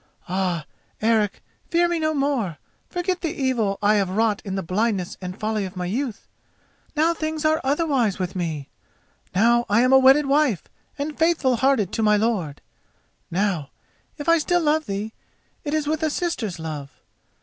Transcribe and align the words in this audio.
Ah, 0.27 0.65
Eric, 0.99 1.43
fear 1.69 1.87
me 1.87 1.99
no 1.99 2.11
more; 2.15 2.57
forget 2.89 3.21
the 3.21 3.39
evil 3.39 3.77
that 3.79 3.85
I 3.87 3.95
have 3.97 4.09
wrought 4.09 4.41
in 4.43 4.55
the 4.55 4.63
blindness 4.63 5.15
and 5.21 5.39
folly 5.39 5.63
of 5.63 5.75
my 5.75 5.85
youth. 5.85 6.27
Now 6.95 7.13
things 7.13 7.45
are 7.45 7.61
otherwise 7.63 8.17
with 8.17 8.35
me. 8.35 8.67
Now 9.35 9.63
I 9.69 9.81
am 9.81 9.93
a 9.93 9.99
wedded 9.99 10.25
wife 10.25 10.63
and 10.97 11.19
faithful 11.19 11.57
hearted 11.57 11.91
to 11.93 12.01
my 12.01 12.17
lord. 12.17 12.61
Now, 13.29 13.69
if 14.17 14.27
I 14.27 14.39
still 14.39 14.61
love 14.61 14.87
thee, 14.87 15.13
it 15.63 15.75
is 15.75 15.85
with 15.85 16.01
a 16.01 16.09
sister's 16.09 16.57
love. 16.57 16.89